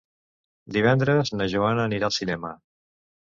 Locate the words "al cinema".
2.09-2.53